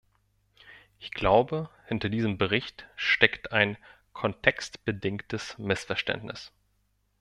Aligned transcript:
Ich 0.97 1.11
glaube, 1.11 1.69
hinter 1.85 2.09
diesem 2.09 2.39
Bericht 2.39 2.87
steckt 2.95 3.51
ein 3.51 3.77
kontextbedingtes 4.13 5.59
Missverständnis. 5.59 6.51